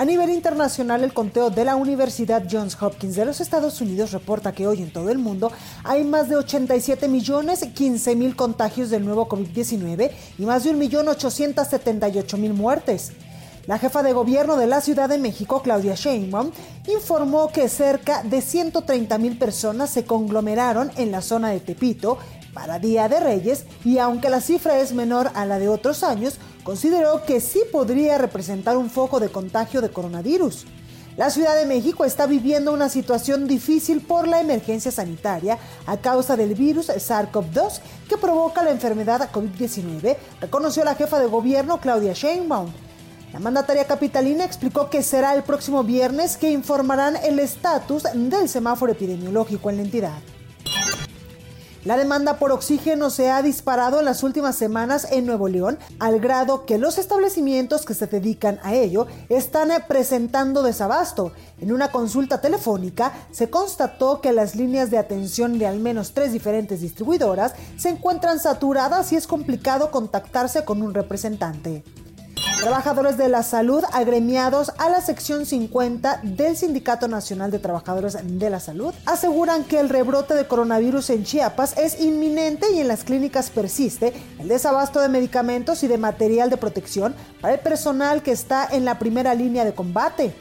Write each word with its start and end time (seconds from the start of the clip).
A 0.00 0.06
nivel 0.06 0.30
internacional, 0.30 1.04
el 1.04 1.12
conteo 1.12 1.50
de 1.50 1.62
la 1.62 1.76
Universidad 1.76 2.44
Johns 2.50 2.74
Hopkins 2.80 3.16
de 3.16 3.26
los 3.26 3.38
Estados 3.42 3.82
Unidos 3.82 4.12
reporta 4.12 4.52
que 4.52 4.66
hoy 4.66 4.80
en 4.80 4.90
todo 4.90 5.10
el 5.10 5.18
mundo 5.18 5.52
hay 5.84 6.04
más 6.04 6.30
de 6.30 6.36
87 6.36 7.06
millones 7.06 7.66
15 7.74 8.16
mil 8.16 8.34
contagios 8.34 8.88
del 8.88 9.04
nuevo 9.04 9.28
COVID-19 9.28 10.10
y 10.38 10.46
más 10.46 10.64
de 10.64 10.74
1.878.000 10.74 12.54
muertes. 12.54 13.12
La 13.66 13.78
jefa 13.78 14.02
de 14.02 14.14
gobierno 14.14 14.56
de 14.56 14.68
la 14.68 14.80
Ciudad 14.80 15.06
de 15.06 15.18
México, 15.18 15.60
Claudia 15.60 15.96
Sheinbaum, 15.96 16.50
informó 16.88 17.48
que 17.48 17.68
cerca 17.68 18.22
de 18.22 18.40
130 18.40 19.18
mil 19.18 19.36
personas 19.36 19.90
se 19.90 20.04
conglomeraron 20.04 20.90
en 20.96 21.12
la 21.12 21.20
zona 21.20 21.50
de 21.50 21.60
Tepito 21.60 22.16
para 22.54 22.78
Día 22.78 23.06
de 23.10 23.20
Reyes 23.20 23.66
y 23.84 23.98
aunque 23.98 24.30
la 24.30 24.40
cifra 24.40 24.80
es 24.80 24.94
menor 24.94 25.30
a 25.34 25.44
la 25.44 25.58
de 25.58 25.68
otros 25.68 26.02
años, 26.02 26.38
consideró 26.70 27.24
que 27.24 27.40
sí 27.40 27.62
podría 27.72 28.16
representar 28.16 28.76
un 28.76 28.90
foco 28.90 29.18
de 29.18 29.28
contagio 29.28 29.80
de 29.80 29.90
coronavirus. 29.90 30.66
La 31.16 31.28
Ciudad 31.28 31.56
de 31.56 31.66
México 31.66 32.04
está 32.04 32.26
viviendo 32.26 32.72
una 32.72 32.88
situación 32.88 33.48
difícil 33.48 34.00
por 34.00 34.28
la 34.28 34.40
emergencia 34.40 34.92
sanitaria 34.92 35.58
a 35.84 35.96
causa 35.96 36.36
del 36.36 36.54
virus 36.54 36.88
SARS-CoV-2 36.88 37.80
que 38.08 38.16
provoca 38.16 38.62
la 38.62 38.70
enfermedad 38.70 39.32
COVID-19, 39.32 40.16
reconoció 40.40 40.84
la 40.84 40.94
jefa 40.94 41.18
de 41.18 41.26
gobierno 41.26 41.80
Claudia 41.80 42.12
Sheinbaum. 42.12 42.70
La 43.32 43.40
mandataria 43.40 43.88
capitalina 43.88 44.44
explicó 44.44 44.90
que 44.90 45.02
será 45.02 45.34
el 45.34 45.42
próximo 45.42 45.82
viernes 45.82 46.36
que 46.36 46.52
informarán 46.52 47.16
el 47.16 47.40
estatus 47.40 48.04
del 48.14 48.48
semáforo 48.48 48.92
epidemiológico 48.92 49.70
en 49.70 49.76
la 49.78 49.82
entidad. 49.82 50.39
La 51.84 51.96
demanda 51.96 52.34
por 52.38 52.52
oxígeno 52.52 53.08
se 53.08 53.30
ha 53.30 53.40
disparado 53.40 54.00
en 54.00 54.04
las 54.04 54.22
últimas 54.22 54.54
semanas 54.54 55.06
en 55.10 55.24
Nuevo 55.24 55.48
León, 55.48 55.78
al 55.98 56.20
grado 56.20 56.66
que 56.66 56.76
los 56.76 56.98
establecimientos 56.98 57.86
que 57.86 57.94
se 57.94 58.06
dedican 58.06 58.60
a 58.62 58.74
ello 58.74 59.06
están 59.30 59.70
presentando 59.88 60.62
desabasto. 60.62 61.32
En 61.58 61.72
una 61.72 61.90
consulta 61.90 62.42
telefónica 62.42 63.14
se 63.30 63.48
constató 63.48 64.20
que 64.20 64.32
las 64.32 64.56
líneas 64.56 64.90
de 64.90 64.98
atención 64.98 65.58
de 65.58 65.66
al 65.66 65.80
menos 65.80 66.12
tres 66.12 66.32
diferentes 66.32 66.82
distribuidoras 66.82 67.54
se 67.78 67.88
encuentran 67.88 68.40
saturadas 68.40 69.10
y 69.12 69.16
es 69.16 69.26
complicado 69.26 69.90
contactarse 69.90 70.66
con 70.66 70.82
un 70.82 70.92
representante. 70.92 71.82
Trabajadores 72.60 73.16
de 73.16 73.30
la 73.30 73.42
salud 73.42 73.82
agremiados 73.90 74.70
a 74.76 74.90
la 74.90 75.00
sección 75.00 75.46
50 75.46 76.20
del 76.22 76.58
Sindicato 76.58 77.08
Nacional 77.08 77.50
de 77.50 77.58
Trabajadores 77.58 78.18
de 78.22 78.50
la 78.50 78.60
Salud 78.60 78.92
aseguran 79.06 79.64
que 79.64 79.80
el 79.80 79.88
rebrote 79.88 80.34
de 80.34 80.46
coronavirus 80.46 81.08
en 81.08 81.24
Chiapas 81.24 81.78
es 81.78 82.02
inminente 82.02 82.70
y 82.70 82.80
en 82.80 82.88
las 82.88 83.04
clínicas 83.04 83.48
persiste 83.48 84.12
el 84.38 84.48
desabasto 84.48 85.00
de 85.00 85.08
medicamentos 85.08 85.82
y 85.84 85.88
de 85.88 85.96
material 85.96 86.50
de 86.50 86.58
protección 86.58 87.14
para 87.40 87.54
el 87.54 87.60
personal 87.60 88.22
que 88.22 88.32
está 88.32 88.68
en 88.70 88.84
la 88.84 88.98
primera 88.98 89.34
línea 89.34 89.64
de 89.64 89.72
combate. 89.72 90.34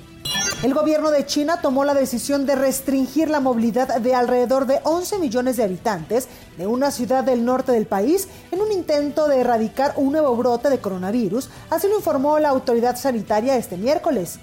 El 0.62 0.74
gobierno 0.74 1.10
de 1.10 1.26
China 1.26 1.62
tomó 1.62 1.86
la 1.86 1.94
decisión 1.94 2.46
de 2.46 2.54
restringir 2.54 3.30
la 3.30 3.40
movilidad 3.40 4.02
de 4.02 4.14
alrededor 4.14 4.66
de 4.66 4.82
11 4.84 5.18
millones 5.20 5.56
de 5.56 5.64
habitantes 5.64 6.28
de 6.58 6.68
una 6.68 6.92
ciudad 6.92 7.24
del 7.24 7.46
norte 7.46 7.72
del 7.72 7.86
país 7.86 8.28
en 8.52 8.60
un 8.60 8.70
intento 8.74 9.30
de 9.30 9.40
erradicar 9.40 9.94
un 9.96 10.12
nuevo 10.12 10.36
brote 10.36 10.70
de 10.70 10.80
coronavirus, 10.80 11.50
así 11.70 11.88
lo 11.88 11.96
informó 11.96 12.40
la 12.40 12.50
autoridad 12.50 12.98
sanitaria 12.98 13.56
este 13.56 13.78
miércoles. 13.78 14.38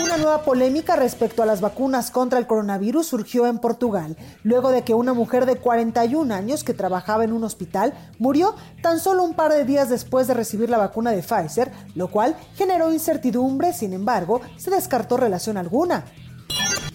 Una 0.00 0.16
nueva 0.16 0.42
polémica 0.42 0.96
respecto 0.96 1.42
a 1.42 1.46
las 1.46 1.60
vacunas 1.60 2.10
contra 2.10 2.38
el 2.38 2.46
coronavirus 2.46 3.06
surgió 3.06 3.46
en 3.46 3.58
Portugal, 3.58 4.16
luego 4.42 4.70
de 4.70 4.84
que 4.84 4.94
una 4.94 5.12
mujer 5.12 5.44
de 5.44 5.56
41 5.56 6.34
años 6.34 6.64
que 6.64 6.72
trabajaba 6.72 7.24
en 7.24 7.32
un 7.32 7.44
hospital 7.44 7.92
murió 8.18 8.54
tan 8.80 9.00
solo 9.00 9.22
un 9.22 9.34
par 9.34 9.52
de 9.52 9.66
días 9.66 9.90
después 9.90 10.26
de 10.26 10.34
recibir 10.34 10.70
la 10.70 10.78
vacuna 10.78 11.10
de 11.10 11.22
Pfizer, 11.22 11.70
lo 11.94 12.08
cual 12.08 12.36
generó 12.54 12.90
incertidumbre, 12.90 13.74
sin 13.74 13.92
embargo, 13.92 14.40
se 14.56 14.70
descartó 14.70 15.18
relación 15.18 15.58
alguna. 15.58 16.06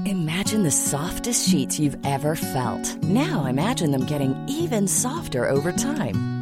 Imagine 0.06 0.64
the 0.64 0.72
softest 0.72 1.48
sheets 1.50 1.80
you've 1.80 1.98
ever 2.06 2.36
felt. 2.36 2.98
Now 3.04 3.46
imagine 3.46 3.92
them 3.92 4.06
getting 4.06 4.34
even 4.48 4.88
softer 4.88 5.50
over 5.50 5.74
time. 5.74 6.37